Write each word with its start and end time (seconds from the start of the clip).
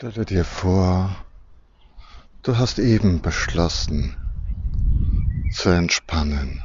Stelle 0.00 0.24
dir 0.24 0.46
vor, 0.46 1.14
du 2.42 2.56
hast 2.56 2.78
eben 2.78 3.20
beschlossen 3.20 4.16
zu 5.52 5.68
entspannen 5.68 6.64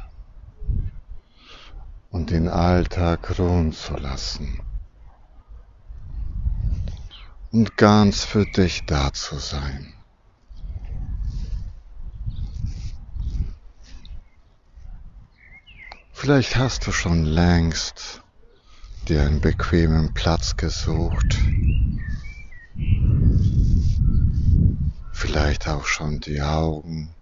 und 2.08 2.30
den 2.30 2.48
Alltag 2.48 3.38
ruhen 3.38 3.74
zu 3.74 3.94
lassen 3.98 4.62
und 7.52 7.76
ganz 7.76 8.24
für 8.24 8.46
dich 8.46 8.86
da 8.86 9.12
zu 9.12 9.38
sein. 9.38 9.92
Vielleicht 16.14 16.56
hast 16.56 16.86
du 16.86 16.90
schon 16.90 17.26
längst 17.26 18.22
dir 19.08 19.20
einen 19.20 19.42
bequemen 19.42 20.14
Platz 20.14 20.56
gesucht 20.56 21.36
vielleicht 25.12 25.66
auch 25.68 25.86
schon 25.86 26.20
die 26.20 26.40
Augen 26.42 27.14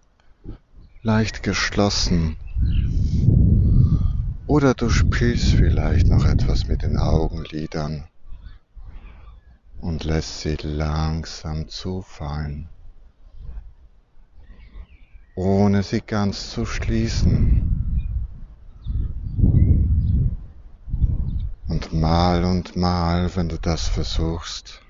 leicht 1.02 1.42
geschlossen. 1.42 2.36
Oder 4.46 4.74
du 4.74 4.90
spielst 4.90 5.52
vielleicht 5.52 6.08
noch 6.08 6.24
etwas 6.24 6.66
mit 6.66 6.82
den 6.82 6.96
Augenlidern 6.98 8.08
und 9.80 10.04
lässt 10.04 10.40
sie 10.40 10.56
langsam 10.62 11.68
zufallen, 11.68 12.68
ohne 15.34 15.82
sie 15.82 16.00
ganz 16.00 16.50
zu 16.50 16.66
schließen. 16.66 18.08
Und 21.68 21.92
mal 21.92 22.44
und 22.44 22.76
mal, 22.76 23.34
wenn 23.36 23.48
du 23.48 23.58
das 23.58 23.88
versuchst, 23.88 24.83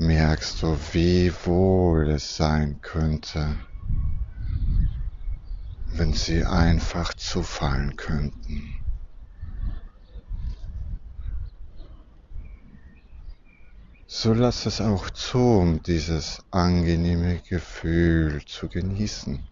merkst 0.00 0.62
du, 0.62 0.78
wie 0.92 1.30
wohl 1.44 2.08
es 2.08 2.34
sein 2.34 2.80
könnte, 2.80 3.54
wenn 5.92 6.14
sie 6.14 6.42
einfach 6.46 7.12
zufallen 7.12 7.96
könnten. 7.96 8.76
So 14.06 14.32
lass 14.32 14.64
es 14.64 14.80
auch 14.80 15.10
zu, 15.10 15.38
um 15.38 15.82
dieses 15.82 16.42
angenehme 16.50 17.38
Gefühl 17.40 18.42
zu 18.46 18.68
genießen 18.68 19.46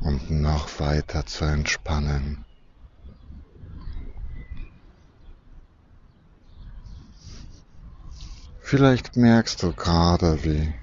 und 0.00 0.30
noch 0.30 0.80
weiter 0.80 1.26
zu 1.26 1.44
entspannen. 1.44 2.46
Vielleicht 8.68 9.16
merkst 9.16 9.62
du 9.62 9.72
gerade, 9.72 10.42
wie 10.42 10.74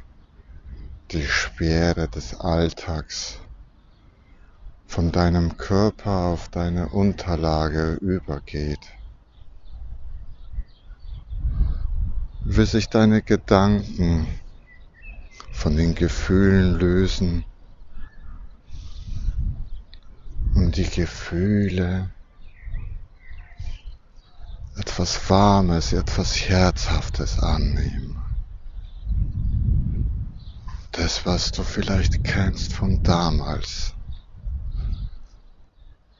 die 1.11 1.25
Schwere 1.25 2.07
des 2.07 2.33
Alltags 2.39 3.39
von 4.87 5.11
deinem 5.11 5.57
Körper 5.57 6.27
auf 6.27 6.47
deine 6.47 6.87
Unterlage 6.87 7.95
übergeht. 7.95 8.79
Wie 12.45 12.65
sich 12.65 12.87
deine 12.87 13.21
Gedanken 13.21 14.27
von 15.51 15.75
den 15.75 15.93
Gefühlen 15.93 16.79
lösen 16.79 17.43
und 20.55 20.77
die 20.77 20.89
Gefühle 20.89 22.11
etwas 24.75 25.29
Warmes, 25.29 25.93
etwas 25.93 26.35
Herzhaftes 26.35 27.39
annehmen. 27.39 28.19
Das, 30.91 31.25
was 31.25 31.51
du 31.51 31.63
vielleicht 31.63 32.23
kennst 32.23 32.73
von 32.73 33.01
damals, 33.03 33.93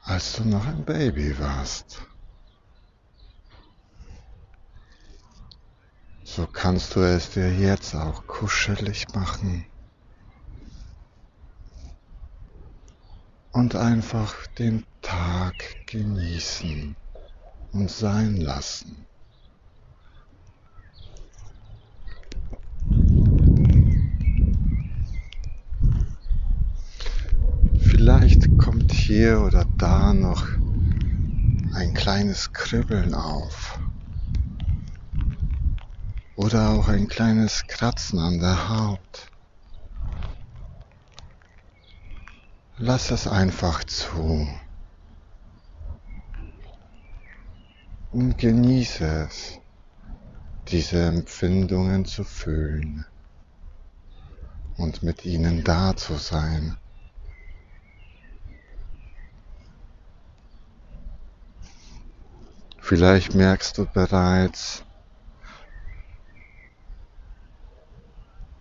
als 0.04 0.34
du 0.34 0.46
noch 0.46 0.66
ein 0.66 0.84
Baby 0.86 1.38
warst. 1.40 2.02
So 6.24 6.48
kannst 6.48 6.96
du 6.96 7.02
es 7.02 7.32
dir 7.32 7.54
jetzt 7.54 7.96
auch 7.96 8.26
kuschelig 8.26 9.08
machen 9.14 9.66
und 13.52 13.76
einfach 13.76 14.48
den 14.58 14.86
Tag 15.02 15.86
genießen 15.86 16.96
und 17.74 17.90
sein 17.90 18.38
lassen. 18.38 19.06
Vielleicht 27.80 28.58
kommt 28.58 28.92
hier 28.92 29.42
oder 29.42 29.66
da 29.78 30.14
noch 30.14 30.48
ein 31.74 31.94
kleines 31.94 32.54
Kribbeln 32.54 33.14
auf. 33.14 33.80
Oder 36.36 36.72
auch 36.72 36.88
ein 36.88 37.08
kleines 37.08 37.66
Kratzen 37.68 38.20
an 38.20 38.40
der 38.40 38.70
Haut. 38.70 39.32
Lass 42.78 43.12
es 43.12 43.28
einfach 43.28 43.84
zu. 43.84 44.48
Und 48.14 48.38
genieße 48.38 49.28
es, 49.28 49.60
diese 50.68 51.02
Empfindungen 51.04 52.06
zu 52.06 52.24
fühlen 52.24 53.06
und 54.78 55.02
mit 55.02 55.26
ihnen 55.26 55.64
da 55.64 55.96
zu 55.96 56.16
sein. 56.16 56.78
Vielleicht 62.80 63.34
merkst 63.34 63.80
du 63.80 63.88
bereits, 63.88 64.84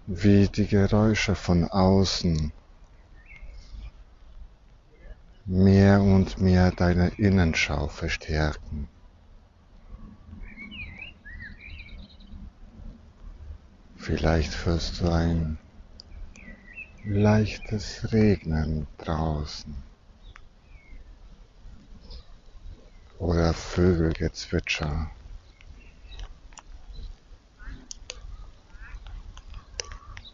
wie 0.07 0.49
die 0.49 0.67
Geräusche 0.67 1.35
von 1.35 1.69
außen 1.69 2.53
mehr 5.45 6.01
und 6.01 6.39
mehr 6.39 6.71
deine 6.71 7.09
Innenschau 7.19 7.89
verstärken. 7.89 8.89
Vielleicht 14.03 14.67
hörst 14.67 15.01
du 15.01 15.11
ein 15.13 15.61
leichtes 17.05 18.13
Regnen 18.13 18.89
draußen 18.99 19.77
oder 23.21 23.55
Vögelgezwitscher. 23.55 25.09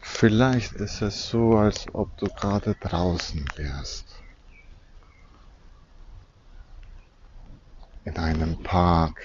Vielleicht 0.01 0.71
ist 0.73 1.03
es 1.03 1.29
so, 1.29 1.55
als 1.55 1.85
ob 1.93 2.17
du 2.17 2.25
gerade 2.25 2.73
draußen 2.73 3.45
wärst. 3.55 4.23
In 8.03 8.17
einem 8.17 8.63
Park 8.63 9.21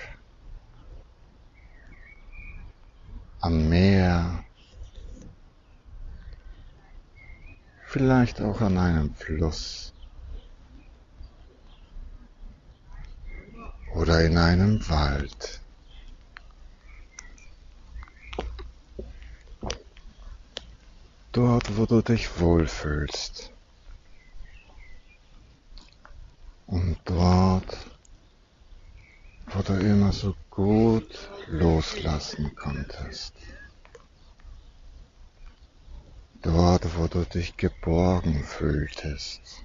am 3.45 3.69
Meer, 3.69 4.43
vielleicht 7.85 8.41
auch 8.41 8.63
an 8.63 8.79
einem 8.79 9.15
Fluss 9.15 9.93
oder 13.95 14.25
in 14.25 14.39
einem 14.39 14.89
Wald. 14.89 15.61
Dort, 21.33 21.77
wo 21.77 21.85
du 21.85 22.01
dich 22.01 22.41
wohlfühlst. 22.41 23.53
Und 26.67 26.97
dort, 27.05 27.77
wo 29.49 29.61
du 29.61 29.75
immer 29.75 30.15
so 30.15 30.34
gut 30.55 31.31
loslassen 31.49 32.55
konntest. 32.55 33.35
Dort, 36.43 36.97
wo 36.97 37.09
du 37.09 37.25
dich 37.25 37.57
geborgen 37.57 38.45
fühltest. 38.45 39.65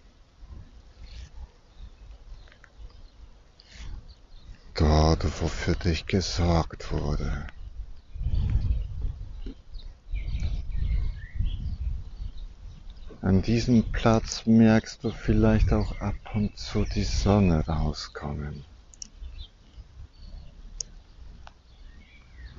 Dort, 4.74 5.24
wo 5.42 5.48
für 5.48 5.76
dich 5.76 6.08
gesorgt 6.08 6.92
wurde. 6.92 7.46
An 13.22 13.44
diesem 13.44 13.84
Platz 13.92 14.48
merkst 14.48 15.04
du 15.04 15.12
vielleicht 15.12 15.72
auch 15.72 16.00
ab 16.00 16.16
und 16.34 16.58
zu 16.58 16.86
die 16.86 17.04
Sonne 17.04 17.64
rauskommen. 17.68 18.66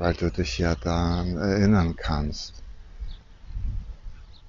Weil 0.01 0.15
du 0.15 0.31
dich 0.31 0.57
ja 0.57 0.75
daran 0.77 1.37
erinnern 1.37 1.95
kannst, 1.95 2.55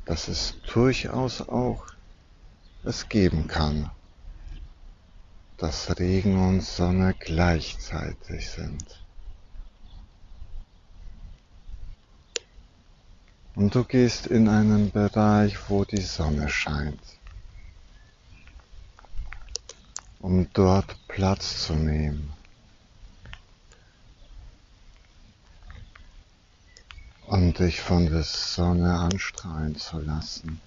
dass 0.06 0.30
es 0.30 0.56
durchaus 0.74 1.42
auch 1.42 1.88
es 2.86 3.10
geben 3.10 3.48
kann, 3.50 3.92
dass 5.58 6.00
Regen 6.00 6.42
und 6.42 6.64
Sonne 6.64 7.14
gleichzeitig 7.20 8.50
sind. 8.50 9.04
Und 13.54 13.76
du 13.76 13.84
gehst 13.84 14.28
in 14.28 14.48
einen 14.48 14.90
Bereich, 14.90 15.70
wo 15.70 15.84
die 15.84 16.02
Sonne 16.02 16.48
scheint, 16.48 17.02
um 20.22 20.48
dort 20.54 20.96
Platz 21.10 21.66
zu 21.66 21.74
nehmen. 21.74 22.41
Und 27.42 27.58
dich 27.58 27.82
von 27.82 28.06
der 28.06 28.22
Sonne 28.22 29.00
anstrahlen 29.00 29.76
zu 29.76 29.98
lassen. 29.98 30.62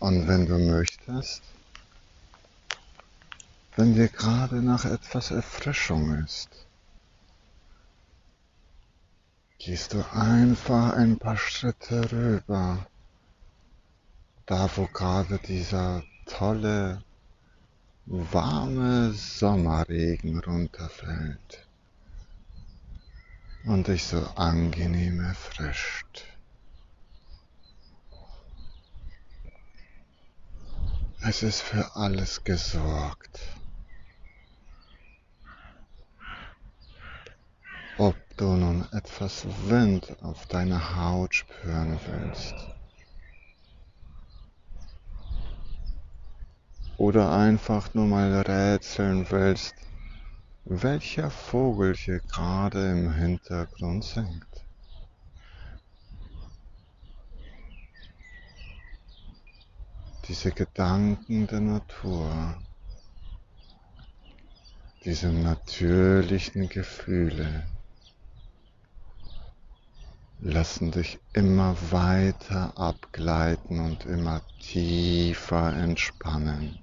Und 0.00 0.28
wenn 0.28 0.44
du 0.44 0.58
möchtest, 0.58 1.42
wenn 3.76 3.94
dir 3.94 4.08
gerade 4.08 4.56
nach 4.56 4.84
etwas 4.84 5.30
Erfrischung 5.30 6.22
ist, 6.22 6.66
gehst 9.56 9.94
du 9.94 10.04
einfach 10.12 10.92
ein 10.92 11.18
paar 11.18 11.38
Schritte 11.38 12.12
rüber, 12.12 12.86
da 14.44 14.68
wo 14.76 14.84
gerade 14.88 15.38
dieser 15.38 16.02
tolle, 16.26 17.02
warme 18.06 19.12
Sommerregen 19.12 20.38
runterfällt 20.40 21.66
und 23.64 23.88
dich 23.88 24.04
so 24.04 24.20
angenehm 24.36 25.20
erfrischt. 25.20 26.24
Es 31.20 31.42
ist 31.42 31.62
für 31.62 31.94
alles 31.94 32.42
gesorgt. 32.42 33.40
ob 37.98 38.16
du 38.36 38.56
nun 38.56 38.84
etwas 38.92 39.46
Wind 39.68 40.16
auf 40.22 40.46
deiner 40.46 40.96
Haut 40.96 41.34
spüren 41.34 42.00
willst. 42.06 42.54
Oder 47.02 47.32
einfach 47.32 47.94
nur 47.94 48.06
mal 48.06 48.42
rätseln 48.42 49.26
willst, 49.28 49.74
welcher 50.64 51.32
Vogel 51.32 51.96
hier 51.96 52.20
gerade 52.20 52.92
im 52.92 53.12
Hintergrund 53.12 54.04
singt. 54.04 54.46
Diese 60.28 60.52
Gedanken 60.52 61.48
der 61.48 61.58
Natur, 61.58 62.62
diese 65.04 65.32
natürlichen 65.32 66.68
Gefühle, 66.68 67.66
lassen 70.38 70.92
dich 70.92 71.18
immer 71.32 71.74
weiter 71.90 72.78
abgleiten 72.78 73.80
und 73.80 74.06
immer 74.06 74.40
tiefer 74.60 75.74
entspannen. 75.74 76.78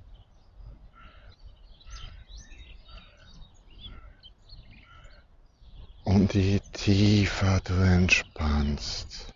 Und 6.10 6.34
je 6.34 6.60
tiefer 6.74 7.60
du 7.64 7.76
entspannst, 7.76 9.32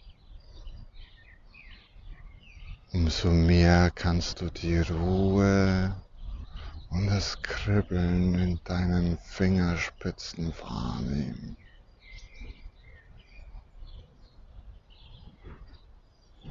umso 2.93 3.29
mehr 3.29 3.91
kannst 3.91 4.41
du 4.41 4.49
die 4.49 4.79
Ruhe 4.79 5.95
und 6.89 7.05
das 7.05 7.39
Kribbeln 7.43 8.33
in 8.33 8.59
deinen 8.63 9.19
Fingerspitzen 9.19 10.51
wahrnehmen. 10.61 11.57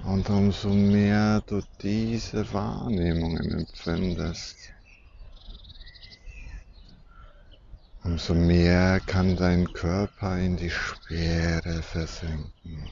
Und 0.05 0.31
umso 0.31 0.69
mehr 0.69 1.41
du 1.49 1.63
diese 1.83 2.53
Wahrnehmungen 2.53 3.59
empfindest, 3.59 4.73
umso 8.05 8.35
mehr 8.35 9.01
kann 9.01 9.37
dein 9.37 9.73
Körper 9.73 10.39
in 10.39 10.57
die 10.57 10.71
Schwere 10.71 11.83
versinken. 11.83 12.91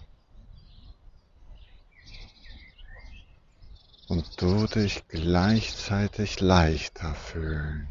Und 4.09 4.41
du 4.41 4.67
dich 4.67 5.07
gleichzeitig 5.09 6.41
leichter 6.41 7.15
fühlen. 7.15 7.89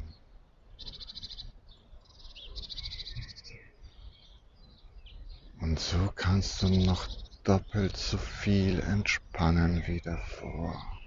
Und 5.62 5.80
so 5.80 6.12
kannst 6.16 6.62
du 6.62 6.70
noch 6.70 7.08
doppelt 7.44 7.96
so 7.96 8.18
viel 8.18 8.80
entspannen 8.82 9.84
wie 9.88 10.02
davor. 10.02 10.99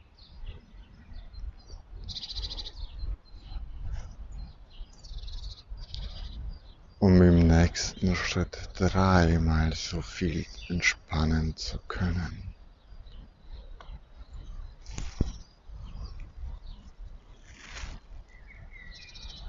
Um 7.03 7.21
im 7.21 7.49
nächsten 7.49 8.15
Schritt 8.15 8.69
dreimal 8.77 9.73
so 9.75 10.03
viel 10.03 10.47
entspannen 10.69 11.57
zu 11.57 11.79
können. 11.89 12.55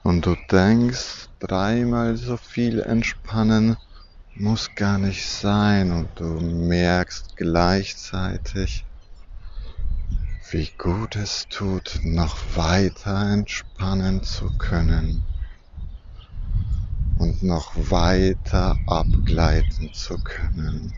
Und 0.02 0.26
du 0.26 0.36
denkst, 0.50 1.30
dreimal 1.40 2.18
so 2.18 2.38
viel 2.38 2.80
entspannen 2.80 3.78
muss 4.34 4.74
gar 4.74 4.98
nicht 4.98 5.30
sein 5.30 5.92
und 5.92 6.10
du 6.16 6.40
merkst 6.40 7.38
gleichzeitig, 7.38 8.84
wie 10.50 10.72
gut 10.80 11.16
es 11.18 11.46
tut, 11.50 12.00
noch 12.04 12.36
weiter 12.56 13.32
entspannen 13.32 14.24
zu 14.24 14.50
können 14.58 15.24
und 17.18 17.44
noch 17.44 17.74
weiter 17.76 18.78
abgleiten 18.86 19.94
zu 19.94 20.18
können. 20.18 20.94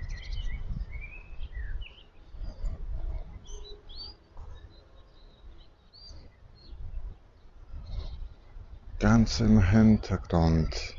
Ganz 9.00 9.40
im 9.40 9.62
Hintergrund 9.62 10.96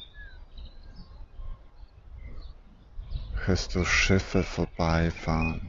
hörst 3.46 3.74
du 3.74 3.84
Schiffe 3.84 4.42
vorbeifahren. 4.42 5.68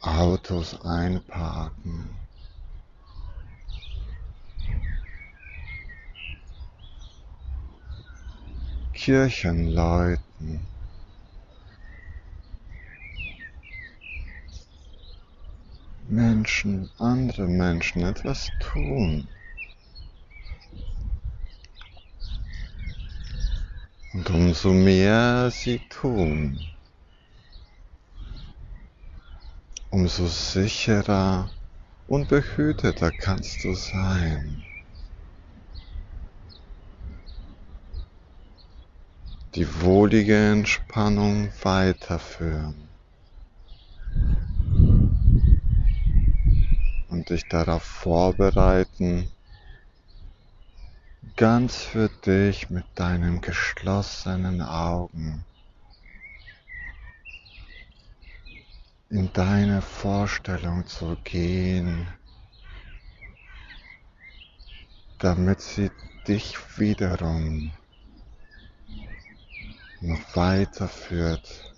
Autos 0.00 0.80
einparken. 0.82 2.10
Kirchen 9.02 9.72
läuten. 9.72 10.60
Menschen, 16.06 16.90
andere 16.98 17.46
Menschen 17.48 18.02
etwas 18.02 18.50
tun. 18.60 19.26
Und 24.12 24.28
umso 24.28 24.74
mehr 24.74 25.50
sie 25.50 25.78
tun, 25.88 26.58
umso 29.88 30.26
sicherer 30.26 31.48
und 32.06 32.28
behüteter 32.28 33.10
kannst 33.12 33.64
du 33.64 33.72
sein. 33.72 34.69
Die 39.56 39.82
wohlige 39.82 40.52
Entspannung 40.52 41.50
weiterführen. 41.62 42.88
Und 47.08 47.30
dich 47.30 47.48
darauf 47.48 47.82
vorbereiten, 47.82 49.28
ganz 51.34 51.82
für 51.82 52.08
dich 52.08 52.70
mit 52.70 52.84
deinen 52.94 53.40
geschlossenen 53.40 54.62
Augen 54.62 55.44
in 59.08 59.32
deine 59.32 59.82
Vorstellung 59.82 60.86
zu 60.86 61.16
gehen, 61.24 62.06
damit 65.18 65.60
sie 65.60 65.90
dich 66.28 66.56
wiederum 66.78 67.72
noch 70.00 70.34
weiter 70.34 70.88
führt 70.88 71.70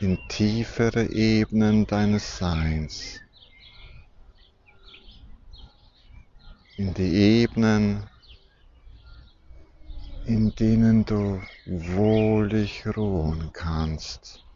in 0.00 0.18
tiefere 0.28 1.10
Ebenen 1.10 1.86
deines 1.86 2.38
Seins, 2.38 3.20
in 6.76 6.94
die 6.94 7.12
Ebenen, 7.42 8.08
in 10.26 10.54
denen 10.54 11.04
du 11.04 11.42
wohlig 11.66 12.86
ruhen 12.96 13.50
kannst. 13.52 14.47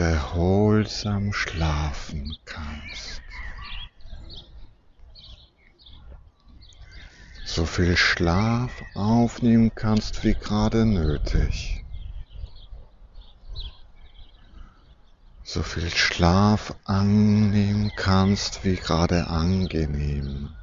Erholsam 0.00 1.32
schlafen 1.32 2.36
kannst. 2.44 3.22
So 7.44 7.66
viel 7.66 7.96
Schlaf 7.96 8.70
aufnehmen 8.94 9.72
kannst 9.74 10.22
wie 10.24 10.34
gerade 10.34 10.86
nötig. 10.86 11.84
So 15.42 15.64
viel 15.64 15.90
Schlaf 15.90 16.74
annehmen 16.84 17.90
kannst 17.96 18.64
wie 18.64 18.76
gerade 18.76 19.26
angenehm. 19.26 20.54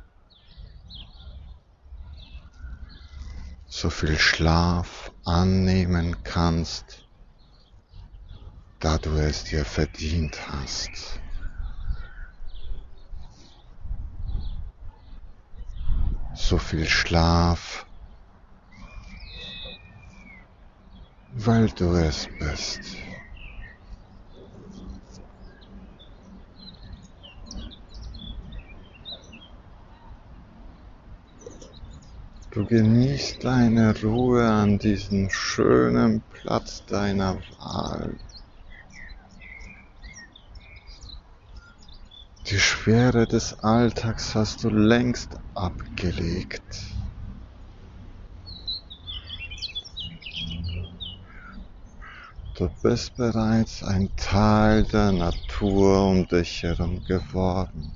So 3.68 3.90
viel 3.90 4.18
Schlaf 4.18 5.12
annehmen 5.26 6.24
kannst, 6.24 7.07
da 8.80 8.98
du 8.98 9.18
es 9.18 9.44
dir 9.44 9.66
verdient 9.66 10.38
hast. 10.52 11.20
So 16.36 16.58
viel 16.58 16.88
Schlaf, 16.88 17.86
weil 21.32 21.68
du 21.70 21.96
es 21.96 22.30
bist. 22.40 22.98
Du 32.52 32.66
genießt 32.66 33.44
deine 33.44 34.00
Ruhe 34.02 34.48
an 34.48 34.80
diesem 34.80 35.30
schönen 35.30 36.22
Platz 36.22 36.86
deiner 36.86 37.36
Wahl. 37.58 38.18
Die 42.58 42.64
Schwere 42.64 43.28
des 43.28 43.54
Alltags 43.60 44.34
hast 44.34 44.64
du 44.64 44.72
längst 44.72 45.38
abgelegt. 45.54 46.88
Du 52.56 52.68
bist 52.82 53.16
bereits 53.16 53.84
ein 53.84 54.10
Teil 54.16 54.86
der 54.86 55.12
Natur 55.12 56.10
um 56.10 56.28
dich 56.28 56.64
herum 56.64 57.04
geworden. 57.04 57.96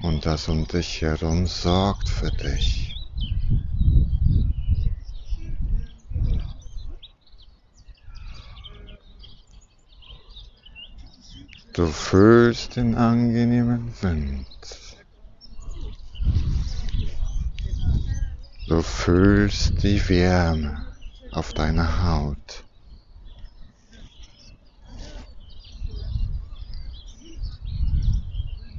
Und 0.00 0.24
das 0.24 0.48
um 0.48 0.66
dich 0.66 1.02
herum 1.02 1.46
sorgt 1.46 2.08
für 2.08 2.30
dich. 2.30 2.85
Du 11.76 11.86
fühlst 11.88 12.76
den 12.76 12.94
angenehmen 12.94 13.92
Wind. 14.00 14.46
Du 18.66 18.80
fühlst 18.80 19.82
die 19.82 20.08
Wärme 20.08 20.86
auf 21.32 21.52
deiner 21.52 22.02
Haut. 22.02 22.64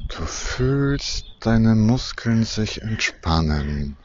Du 0.08 0.26
fühlst 0.26 1.26
deine 1.42 1.76
Muskeln 1.76 2.46
sich 2.46 2.82
entspannen. 2.82 3.96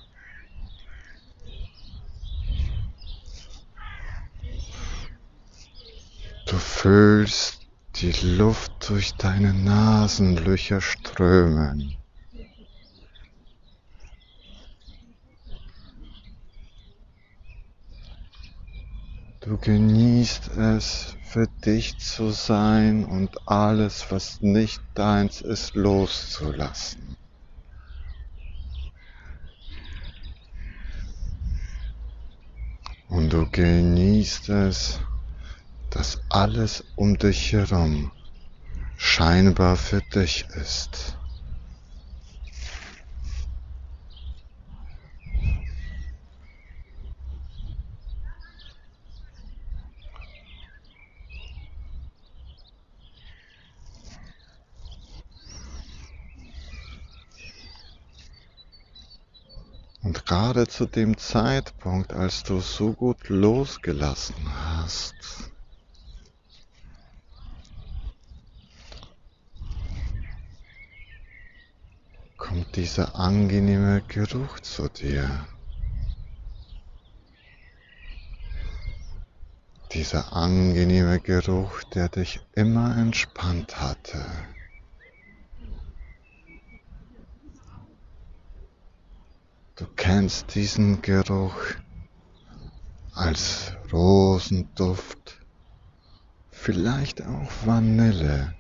Du 6.47 6.59
fühlst 6.59 7.62
die 8.03 8.27
Luft 8.37 8.73
durch 8.89 9.15
deine 9.15 9.55
Nasenlöcher 9.55 10.81
strömen. 10.81 11.97
Du 19.39 19.57
genießt 19.57 20.57
es, 20.57 21.17
für 21.23 21.47
dich 21.65 21.97
zu 21.99 22.31
sein 22.31 23.05
und 23.05 23.49
alles, 23.49 24.07
was 24.11 24.41
nicht 24.41 24.83
deins 24.95 25.41
ist, 25.41 25.77
loszulassen. 25.77 27.17
Und 33.09 33.33
du 33.33 33.49
genießt 33.49 34.49
es, 34.49 35.01
dass 35.95 36.21
alles 36.31 36.85
um 36.97 37.19
dich 37.19 37.53
herum 37.53 38.13
scheinbar 38.97 39.77
für 39.77 40.01
dich 40.01 40.47
ist. 40.55 41.19
Und 60.03 60.27
gerade 60.27 60.67
zu 60.67 60.87
dem 60.87 61.17
Zeitpunkt, 61.17 62.13
als 62.13 62.43
du 62.43 62.61
so 62.61 62.93
gut 62.93 63.29
losgelassen 63.29 64.35
hast, 64.77 65.52
kommt 72.53 72.77
dieser 72.77 73.17
angenehme 73.17 74.03
Geruch 74.09 74.61
zu 74.61 74.87
dir. 74.87 75.47
Dieser 79.93 80.35
angenehme 80.35 81.19
Geruch, 81.19 81.83
der 81.95 82.11
dich 82.11 82.41
immer 82.53 82.95
entspannt 82.99 83.81
hatte. 83.81 84.23
Du 89.77 89.87
kennst 89.97 90.55
diesen 90.55 91.01
Geruch 91.01 91.57
als 93.15 93.73
Rosenduft, 93.91 95.41
vielleicht 96.51 97.23
auch 97.23 97.51
Vanille 97.65 98.55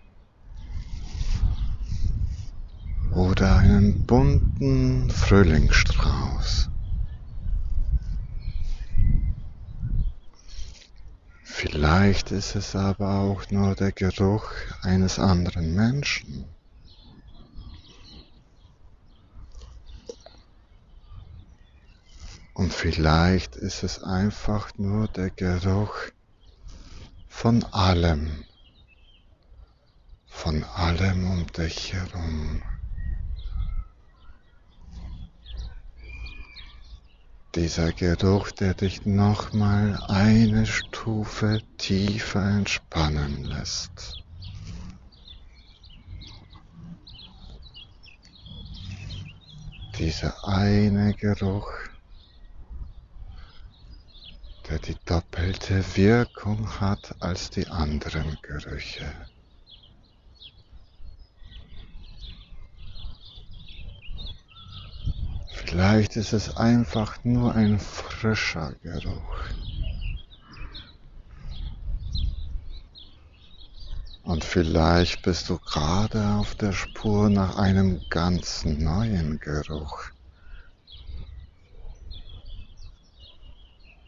oder 3.14 3.58
einen 3.58 4.06
bunten 4.06 5.10
Frühlingsstrauß. 5.10 6.70
Vielleicht 11.42 12.32
ist 12.32 12.56
es 12.56 12.74
aber 12.74 13.20
auch 13.20 13.50
nur 13.50 13.74
der 13.74 13.92
Geruch 13.92 14.50
eines 14.82 15.18
anderen 15.18 15.74
Menschen. 15.74 16.46
Und 22.54 22.72
vielleicht 22.72 23.56
ist 23.56 23.82
es 23.82 24.02
einfach 24.02 24.76
nur 24.76 25.08
der 25.08 25.30
Geruch 25.30 25.94
von 27.28 27.64
allem, 27.72 28.44
von 30.26 30.64
allem 30.64 31.30
um 31.30 31.46
dich 31.48 31.92
herum. 31.92 32.62
Dieser 37.54 37.92
Geruch, 37.92 38.50
der 38.50 38.72
dich 38.72 39.04
nochmal 39.04 40.02
eine 40.08 40.64
Stufe 40.64 41.60
tiefer 41.76 42.42
entspannen 42.42 43.44
lässt. 43.44 44.24
Dieser 49.98 50.48
eine 50.48 51.12
Geruch, 51.12 51.70
der 54.70 54.78
die 54.78 54.96
doppelte 55.04 55.84
Wirkung 55.94 56.80
hat 56.80 57.14
als 57.20 57.50
die 57.50 57.66
anderen 57.66 58.38
Gerüche. 58.40 59.12
Vielleicht 65.72 66.16
ist 66.16 66.34
es 66.34 66.54
einfach 66.58 67.24
nur 67.24 67.54
ein 67.54 67.78
frischer 67.78 68.74
Geruch. 68.82 69.38
Und 74.22 74.44
vielleicht 74.44 75.22
bist 75.22 75.48
du 75.48 75.56
gerade 75.56 76.34
auf 76.34 76.54
der 76.56 76.72
Spur 76.74 77.30
nach 77.30 77.56
einem 77.56 78.02
ganz 78.10 78.66
neuen 78.66 79.40
Geruch, 79.40 80.10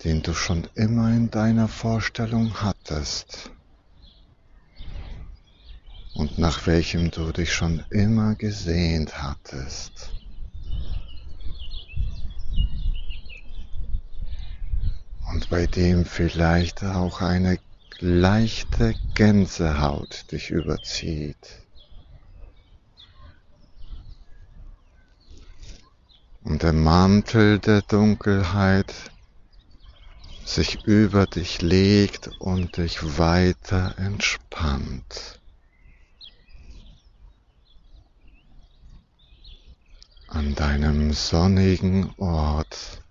den 0.04 0.21
du 0.21 0.35
schon 0.35 0.68
immer 0.75 1.09
in 1.09 1.30
deiner 1.30 1.68
Vorstellung 1.68 2.61
hattest 2.61 3.50
und 6.12 6.37
nach 6.37 6.66
welchem 6.66 7.11
du 7.11 7.33
dich 7.33 7.54
schon 7.54 7.83
immer 7.88 8.35
gesehnt 8.35 9.23
hattest. 9.23 10.11
Und 15.31 15.50
bei 15.50 15.66
dem 15.66 16.04
vielleicht 16.04 16.85
auch 16.85 17.21
eine 17.21 17.59
leichte 17.99 18.95
Gänsehaut 19.14 20.31
dich 20.33 20.50
überzieht. 20.50 21.61
Und 26.43 26.62
der 26.62 26.75
Mantel 26.75 27.59
der 27.59 27.81
Dunkelheit 27.81 28.93
sich 30.45 30.85
über 30.85 31.26
dich 31.26 31.62
legt 31.62 32.28
und 32.38 32.76
dich 32.76 33.19
weiter 33.19 33.95
entspannt. 33.99 35.40
An 40.28 40.54
deinem 40.54 41.12
sonnigen 41.12 42.12
Ort 42.19 43.03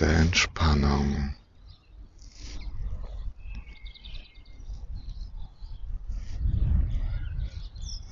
der 0.00 0.18
Entspannung. 0.18 1.34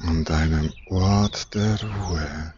An 0.00 0.25
deinem 0.25 0.73
Ort 0.88 1.55
der 1.55 1.79
Ruhe. 1.83 2.55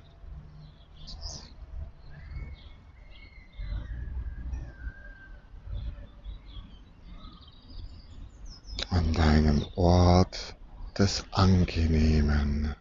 An 8.90 9.12
deinem 9.12 9.64
Ort 9.74 10.56
des 10.98 11.24
Angenehmen. 11.32 12.74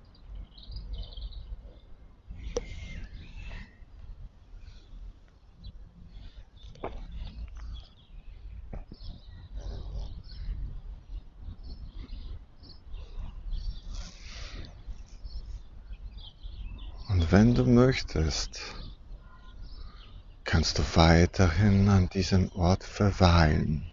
wenn 17.36 17.54
du 17.54 17.66
möchtest, 18.06 18.62
kannst 20.44 20.78
du 20.78 20.84
weiterhin 20.94 21.90
an 21.90 22.08
diesem 22.10 22.52
Ort 22.52 22.84
verweilen. 22.84 23.84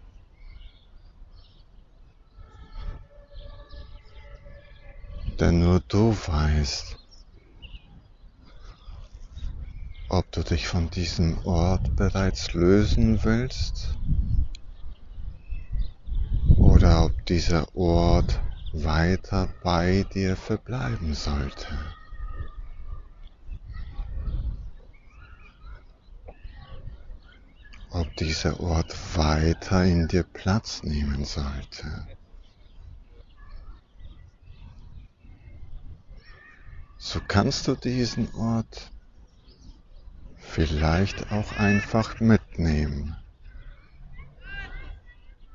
Denn 5.41 5.61
nur 5.61 5.81
du 5.89 6.15
weißt, 6.27 6.99
ob 10.09 10.31
du 10.31 10.43
dich 10.43 10.69
von 10.69 10.91
diesem 10.91 11.39
Ort 11.47 11.97
bereits 11.97 12.53
lösen 12.53 13.25
willst 13.25 13.97
oder 16.59 17.07
ob 17.07 17.27
dieser 17.27 17.75
Ort 17.75 18.39
weiter 18.73 19.49
bei 19.63 20.05
dir 20.13 20.37
verbleiben 20.37 21.15
sollte. 21.15 21.67
Dieser 28.19 28.61
Ort 28.61 28.95
weiter 29.17 29.85
in 29.85 30.09
dir 30.09 30.23
Platz 30.23 30.83
nehmen 30.83 31.25
sollte. 31.25 32.07
So 36.99 37.21
kannst 37.27 37.67
du 37.67 37.75
diesen 37.75 38.33
Ort 38.35 38.93
vielleicht 40.37 41.33
auch 41.33 41.53
einfach 41.53 42.21
mitnehmen. 42.21 43.17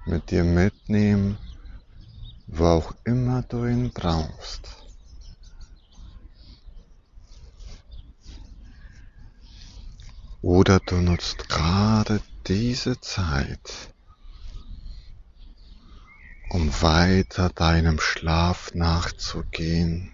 Mit 0.06 0.32
dir 0.32 0.43
mitnehmen, 0.43 1.38
wo 2.48 2.65
auch 2.65 2.93
immer 3.04 3.43
du 3.43 3.65
ihn 3.65 3.91
brauchst. 3.91 4.84
Oder 10.41 10.80
du 10.80 10.96
nutzt 10.98 11.50
gerade 11.50 12.22
diese 12.48 13.02
Zeit, 13.02 13.94
um 16.50 16.70
weiter 16.82 17.50
deinem 17.50 18.00
Schlaf 18.00 18.74
nachzugehen 18.74 20.14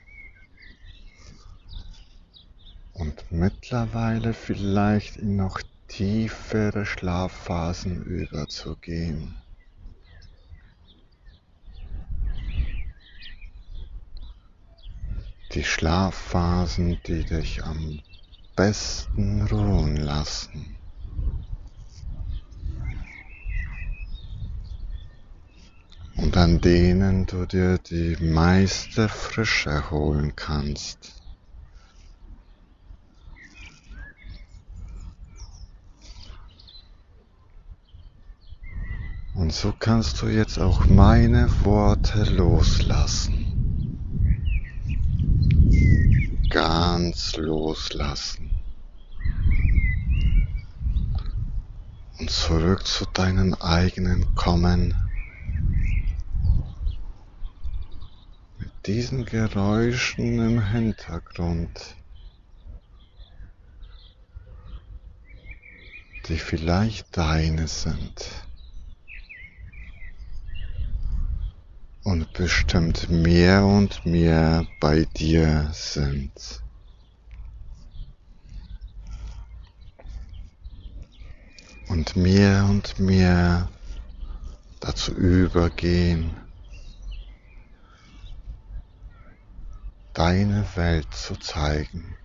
und 2.93 3.31
mittlerweile 3.31 4.33
vielleicht 4.33 5.17
in 5.17 5.35
noch 5.35 5.61
tiefere 5.87 6.87
Schlafphasen 6.87 8.01
überzugehen. 8.01 9.35
Die 15.53 15.63
Schlafphasen, 15.63 16.99
die 17.05 17.25
dich 17.25 17.63
am 17.63 18.01
besten 18.55 19.45
ruhen 19.45 19.97
lassen. 19.97 20.77
Und 26.23 26.37
an 26.37 26.61
denen 26.61 27.25
du 27.25 27.45
dir 27.45 27.77
die 27.77 28.15
meiste 28.21 29.09
Frische 29.09 29.91
holen 29.91 30.33
kannst. 30.37 31.21
Und 39.35 39.51
so 39.51 39.73
kannst 39.77 40.21
du 40.21 40.27
jetzt 40.27 40.59
auch 40.59 40.85
meine 40.85 41.49
Worte 41.65 42.23
loslassen. 42.23 43.41
Ganz 46.49 47.35
loslassen. 47.35 48.49
und 52.23 52.29
zurück 52.29 52.87
zu 52.87 53.05
deinen 53.13 53.53
eigenen 53.55 54.33
kommen. 54.33 54.95
Diesen 58.85 59.25
Geräuschen 59.25 60.39
im 60.39 60.61
Hintergrund, 60.71 61.95
die 66.25 66.37
vielleicht 66.37 67.15
deine 67.17 67.67
sind. 67.67 68.47
Und 72.03 72.33
bestimmt 72.33 73.09
mehr 73.09 73.65
und 73.65 74.05
mehr 74.05 74.67
bei 74.79 75.05
dir 75.05 75.69
sind. 75.71 76.63
und 81.93 82.15
mehr 82.15 82.65
und 82.65 82.99
mehr 82.99 83.69
dazu 84.79 85.11
übergehen, 85.13 86.42
deine 90.13 90.65
Welt 90.75 91.13
zu 91.13 91.35
zeigen. 91.35 92.17